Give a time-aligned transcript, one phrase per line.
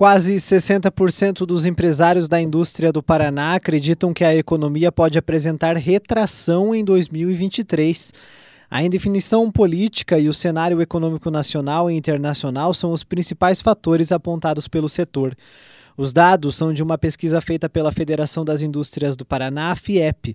[0.00, 6.74] Quase 60% dos empresários da indústria do Paraná acreditam que a economia pode apresentar retração
[6.74, 8.14] em 2023.
[8.70, 14.66] A indefinição política e o cenário econômico nacional e internacional são os principais fatores apontados
[14.66, 15.36] pelo setor.
[15.98, 20.34] Os dados são de uma pesquisa feita pela Federação das Indústrias do Paraná, FIEP,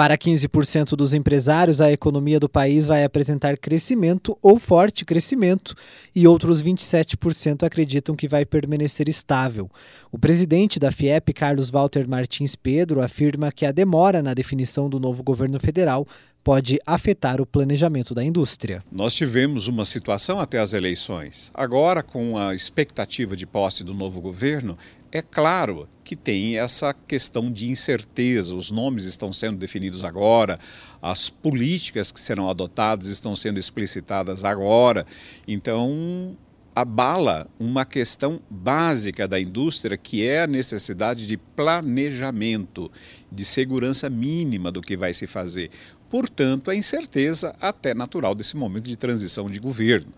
[0.00, 5.74] para 15% dos empresários, a economia do país vai apresentar crescimento ou forte crescimento,
[6.16, 9.70] e outros 27% acreditam que vai permanecer estável.
[10.10, 14.98] O presidente da FIEP, Carlos Walter Martins Pedro, afirma que a demora na definição do
[14.98, 16.06] novo governo federal
[16.42, 18.82] pode afetar o planejamento da indústria.
[18.90, 21.50] Nós tivemos uma situação até as eleições.
[21.52, 24.78] Agora, com a expectativa de posse do novo governo,
[25.12, 28.54] é claro que tem essa questão de incerteza.
[28.54, 30.58] Os nomes estão sendo definidos agora,
[31.00, 35.06] as políticas que serão adotadas estão sendo explicitadas agora.
[35.46, 36.36] Então,
[36.74, 42.90] abala uma questão básica da indústria, que é a necessidade de planejamento,
[43.30, 45.70] de segurança mínima do que vai se fazer.
[46.08, 50.12] Portanto, a incerteza até natural desse momento de transição de governo.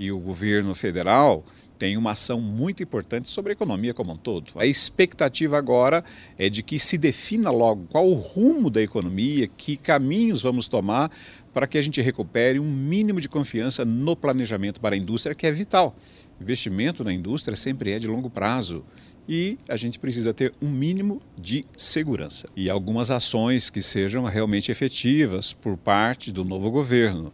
[0.00, 1.44] E o governo federal
[1.78, 4.52] tem uma ação muito importante sobre a economia como um todo.
[4.56, 6.02] A expectativa agora
[6.38, 11.10] é de que se defina logo qual o rumo da economia, que caminhos vamos tomar
[11.52, 15.46] para que a gente recupere um mínimo de confiança no planejamento para a indústria, que
[15.46, 15.94] é vital.
[16.40, 18.82] Investimento na indústria sempre é de longo prazo
[19.28, 24.72] e a gente precisa ter um mínimo de segurança e algumas ações que sejam realmente
[24.72, 27.32] efetivas por parte do novo governo.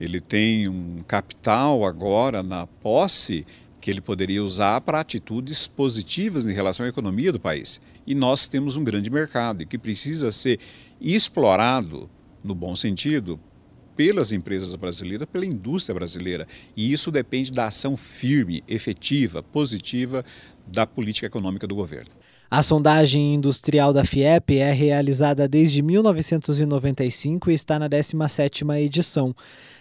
[0.00, 3.46] Ele tem um capital agora na posse
[3.80, 7.80] que ele poderia usar para atitudes positivas em relação à economia do país.
[8.06, 10.58] E nós temos um grande mercado que precisa ser
[11.00, 12.10] explorado,
[12.42, 13.38] no bom sentido,
[13.94, 16.46] pelas empresas brasileiras, pela indústria brasileira.
[16.76, 20.24] E isso depende da ação firme, efetiva, positiva
[20.66, 22.10] da política econômica do governo.
[22.48, 29.34] A sondagem industrial da FIEP é realizada desde 1995 e está na 17ª edição.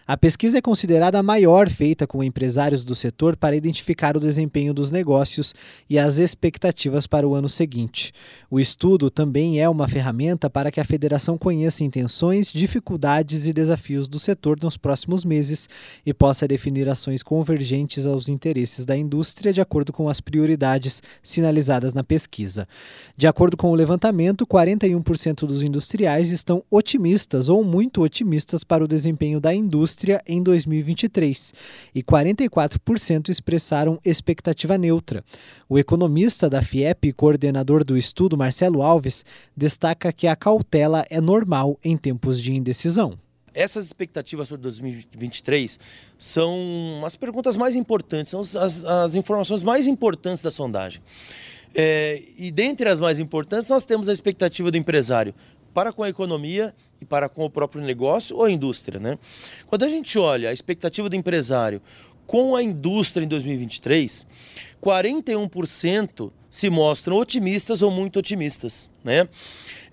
[0.08, 4.72] A pesquisa é considerada a maior feita com empresários do setor para identificar o desempenho
[4.72, 5.56] dos negócios
[5.90, 8.14] e as expectativas para o ano seguinte.
[8.48, 14.08] O estudo também é uma ferramenta para que a federação conheça intenções, dificuldades e desafios
[14.08, 15.68] do setor nos próximos meses
[16.06, 21.96] e possa definir ações convergentes aos interesses da indústria de acordo com as prioridades sinalizadas
[21.96, 22.55] na pesquisa.
[23.18, 28.88] De acordo com o levantamento, 41% dos industriais estão otimistas ou muito otimistas para o
[28.88, 31.54] desempenho da indústria em 2023
[31.94, 35.24] e 44% expressaram expectativa neutra.
[35.68, 41.20] O economista da FIEP e coordenador do estudo, Marcelo Alves, destaca que a cautela é
[41.20, 43.18] normal em tempos de indecisão.
[43.56, 45.80] Essas expectativas para 2023
[46.20, 51.02] são as perguntas mais importantes, são as, as informações mais importantes da sondagem.
[51.76, 55.36] É, e dentre as mais importantes, nós temos a expectativa do empresário
[55.74, 58.98] para com a economia e para com o próprio negócio ou a indústria.
[58.98, 59.20] Né?
[59.68, 61.82] Quando a gente olha a expectativa do empresário
[62.26, 64.26] com a indústria em 2023,
[64.82, 68.90] 41% se mostram otimistas ou muito otimistas.
[69.04, 69.28] Né?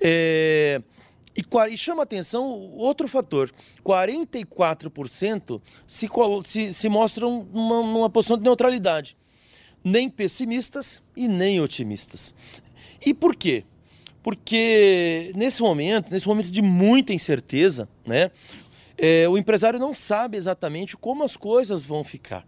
[0.00, 0.80] É...
[1.34, 1.42] E,
[1.72, 2.44] e, chama atenção
[2.74, 3.50] outro fator:
[3.82, 6.06] 44% se,
[6.44, 9.16] se, se mostram numa, numa posição de neutralidade.
[9.84, 12.34] Nem pessimistas e nem otimistas.
[13.04, 13.64] E por quê?
[14.22, 18.30] porque nesse momento, nesse momento de muita incerteza, né,
[18.96, 22.46] é, o empresário não sabe exatamente como as coisas vão ficar.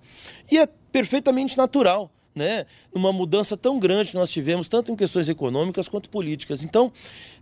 [0.51, 5.29] E é perfeitamente natural, né, numa mudança tão grande que nós tivemos, tanto em questões
[5.29, 6.63] econômicas quanto políticas.
[6.63, 6.93] Então,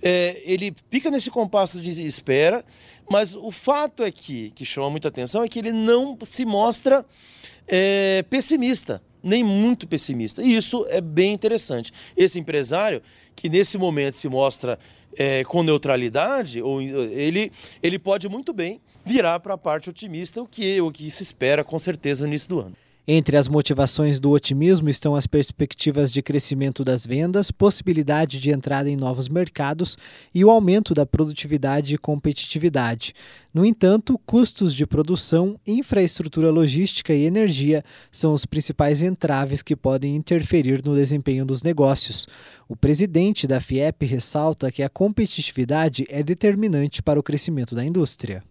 [0.01, 2.65] é, ele fica nesse compasso de espera,
[3.11, 7.05] mas o fato é que, que chama muita atenção, é que ele não se mostra
[7.69, 10.43] é, pessimista nem muito pessimista.
[10.43, 11.93] E isso é bem interessante.
[12.17, 13.03] Esse empresário,
[13.37, 14.79] que nesse momento se mostra
[15.17, 20.47] é, com neutralidade, ou ele, ele pode muito bem virar para a parte otimista, o
[20.47, 22.77] que, o que se espera com certeza no início do ano.
[23.07, 28.89] Entre as motivações do otimismo estão as perspectivas de crescimento das vendas, possibilidade de entrada
[28.89, 29.99] em novos mercados
[30.33, 33.13] e o aumento da produtividade e competitividade.
[33.53, 37.83] No entanto, custos de produção, infraestrutura logística e energia
[38.13, 42.29] são os principais entraves que podem interferir no desempenho dos negócios.
[42.69, 48.45] O presidente da FIEP ressalta que a competitividade é determinante para o crescimento da indústria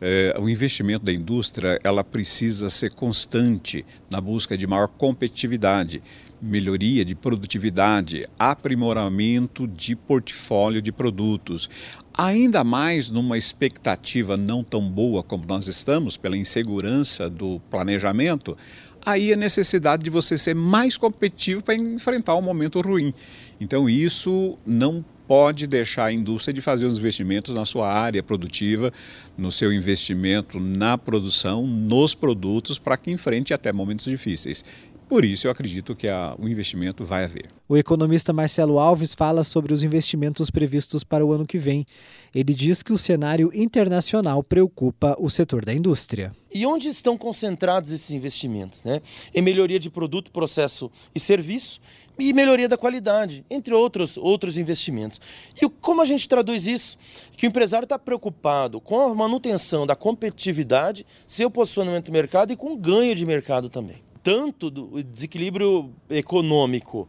[0.00, 6.02] é, o investimento da indústria ela precisa ser constante na busca de maior competitividade,
[6.40, 11.68] melhoria de produtividade, aprimoramento de portfólio de produtos.
[12.14, 18.56] Ainda mais numa expectativa não tão boa como nós estamos, pela insegurança do planejamento,
[19.04, 23.12] aí a necessidade de você ser mais competitivo para enfrentar um momento ruim.
[23.60, 28.90] Então isso não pode deixar a indústria de fazer os investimentos na sua área produtiva,
[29.36, 34.64] no seu investimento na produção, nos produtos, para que enfrente até momentos difíceis.
[35.08, 37.46] Por isso, eu acredito que a, o investimento vai haver.
[37.66, 41.86] O economista Marcelo Alves fala sobre os investimentos previstos para o ano que vem.
[42.34, 46.36] Ele diz que o cenário internacional preocupa o setor da indústria.
[46.52, 48.84] E onde estão concentrados esses investimentos?
[48.84, 49.00] Né?
[49.34, 51.80] Em melhoria de produto, processo e serviço
[52.18, 55.18] e melhoria da qualidade, entre outros, outros investimentos.
[55.60, 56.98] E como a gente traduz isso?
[57.34, 62.56] Que o empresário está preocupado com a manutenção da competitividade, seu posicionamento no mercado e
[62.56, 67.08] com o ganho de mercado também tanto do desequilíbrio econômico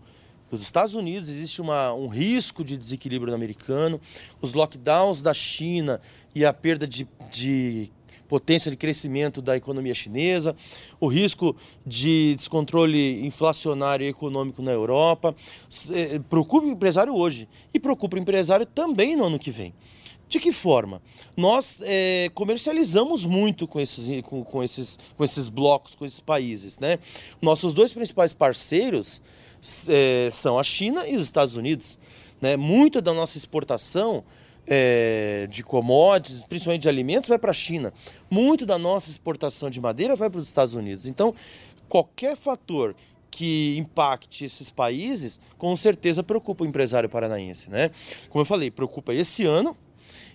[0.50, 4.00] dos Estados Unidos, existe uma, um risco de desequilíbrio americano,
[4.42, 6.00] os lockdowns da China
[6.33, 7.92] e a perda de, de
[8.25, 10.56] potência de crescimento da economia chinesa,
[10.98, 11.54] o risco
[11.86, 15.36] de descontrole inflacionário e econômico na Europa.
[15.92, 19.74] Eh, preocupa o empresário hoje e preocupa o empresário também no ano que vem.
[20.30, 21.02] De que forma?
[21.36, 26.78] Nós é, comercializamos muito com esses, com, com, esses, com esses blocos, com esses países.
[26.78, 27.00] Né?
[27.42, 29.24] Nossos dois principais parceiros
[29.88, 31.98] é, são a China e os Estados Unidos.
[32.40, 32.56] Né?
[32.56, 34.24] Muito da nossa exportação
[34.68, 37.92] é, de commodities, principalmente de alimentos, vai para a China.
[38.30, 41.08] Muito da nossa exportação de madeira vai para os Estados Unidos.
[41.08, 41.34] Então,
[41.88, 42.96] qualquer fator
[43.31, 47.68] que impacte esses países, com certeza preocupa o empresário paranaense.
[47.68, 47.90] Né?
[48.30, 49.76] Como eu falei, preocupa esse ano,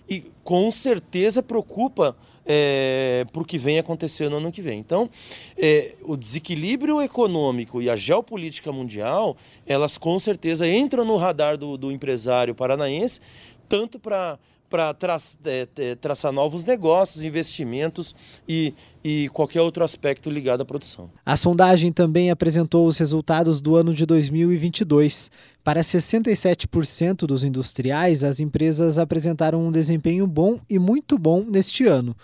[0.09, 2.15] e com certeza preocupa
[2.45, 4.79] é, para o que vem acontecer no ano que vem.
[4.79, 5.09] Então,
[5.57, 9.35] é, o desequilíbrio econômico e a geopolítica mundial,
[9.65, 13.19] elas com certeza entram no radar do, do empresário paranaense,
[13.67, 14.37] tanto para
[14.69, 18.15] para tra é, é, traçar novos negócios, investimentos
[18.47, 18.73] e,
[19.03, 21.09] e qualquer outro aspecto ligado à produção.
[21.25, 25.31] A sondagem também apresentou os resultados do ano de 2022.
[25.63, 32.15] Para 67% dos industriais, as empresas apresentaram um desempenho bom e muito bom neste ano.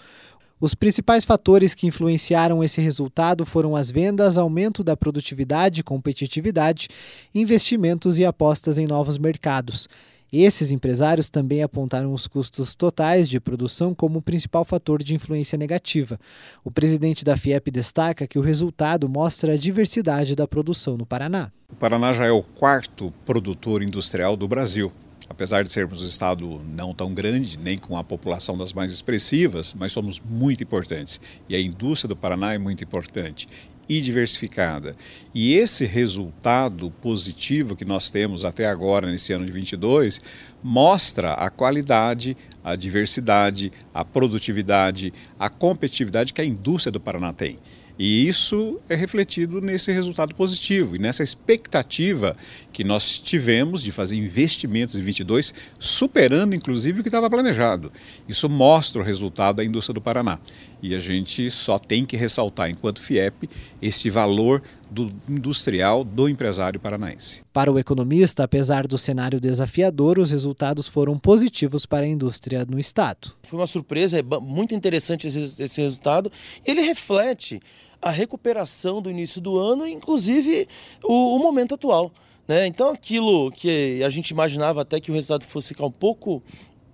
[0.62, 6.88] Os principais fatores que influenciaram esse resultado foram as vendas, aumento da produtividade, competitividade,
[7.34, 9.90] investimentos e apostas em novos mercados.
[10.32, 15.58] Esses empresários também apontaram os custos totais de produção como o principal fator de influência
[15.58, 16.18] negativa.
[16.64, 21.52] O presidente da FIEP destaca que o resultado mostra a diversidade da produção no Paraná.
[21.70, 24.90] O Paraná já é o quarto produtor industrial do Brasil.
[25.30, 29.74] Apesar de sermos um estado não tão grande, nem com a população das mais expressivas,
[29.74, 31.22] mas somos muito importantes.
[31.48, 33.48] E a indústria do Paraná é muito importante
[33.92, 34.96] e diversificada.
[35.36, 40.22] E esse resultado positivo que nós temos até agora, nesse ano de 22,
[40.64, 47.60] mostra a qualidade, a diversidade, a produtividade, a competitividade que a indústria do Paraná tem.
[47.98, 52.36] E isso é refletido nesse resultado positivo e nessa expectativa
[52.72, 57.92] que nós tivemos de fazer investimentos em 22, superando inclusive o que estava planejado.
[58.28, 60.40] Isso mostra o resultado da indústria do Paraná.
[60.82, 63.50] E a gente só tem que ressaltar, enquanto FIEP,
[63.82, 67.44] esse valor do industrial do empresário paranaense.
[67.54, 72.78] Para o economista, apesar do cenário desafiador, os resultados foram positivos para a indústria no
[72.78, 73.34] estado.
[73.44, 76.30] Foi uma surpresa, é muito interessante esse, esse resultado.
[76.66, 77.62] Ele reflete
[78.02, 80.68] a recuperação do início do ano, inclusive
[81.04, 82.12] o, o momento atual.
[82.48, 82.68] Né?
[82.68, 86.44] Então, aquilo que a gente imaginava até que o resultado fosse ficar um pouco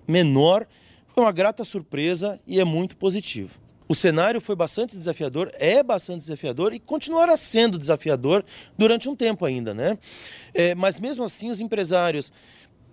[0.08, 0.68] menor,
[1.08, 3.67] foi uma grata surpresa e é muito positivo.
[3.88, 8.44] O cenário foi bastante desafiador, é bastante desafiador e continuará sendo desafiador
[8.78, 9.98] durante um tempo ainda, né?
[10.54, 12.32] É, mas mesmo assim, os empresários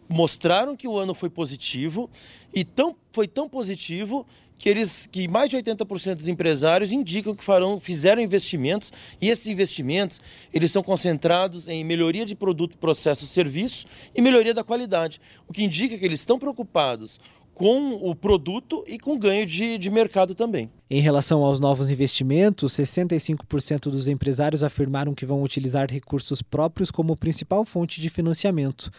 [0.08, 2.10] mostraram que o ano foi positivo
[2.54, 7.42] e tão, foi tão positivo que eles que mais de 80% dos empresários indicam que
[7.42, 10.20] farão, fizeram investimentos e esses investimentos
[10.52, 15.64] eles estão concentrados em melhoria de produto, processo, serviço e melhoria da qualidade, o que
[15.64, 17.18] indica que eles estão preocupados
[17.54, 20.70] com o produto e com ganho de, de mercado também.
[20.90, 27.16] Em relação aos novos investimentos, 65% dos empresários afirmaram que vão utilizar recursos próprios como
[27.16, 28.90] principal fonte de financiamento.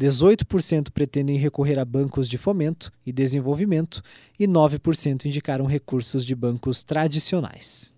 [0.00, 4.02] 18% pretendem recorrer a bancos de fomento e desenvolvimento
[4.38, 7.92] e 9% indicaram recursos de bancos tradicionais.